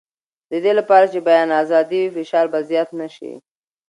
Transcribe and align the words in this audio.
د 0.51 0.53
دې 0.63 0.71
لپاره 0.79 1.05
چې 1.11 1.19
بیان 1.27 1.49
ازاد 1.61 1.85
وي، 1.93 2.03
فشار 2.15 2.45
به 2.53 2.59
زیات 2.69 2.89
نه 2.99 3.07
شي. 3.15 3.31